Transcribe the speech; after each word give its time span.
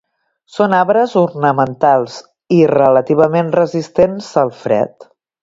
Són 0.53 0.71
arbres 0.77 1.11
ornamentals 1.21 2.15
i 2.57 2.65
relativament 2.73 3.53
resistents 3.59 4.33
al 4.45 4.53
fred. 4.65 5.09